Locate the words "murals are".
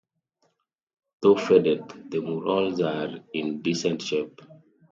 2.21-3.19